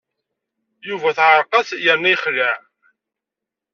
Yuba 0.87 1.09
teɛreq-as 1.17 1.69
yerna 1.83 2.09
yexleɛ. 2.11 2.55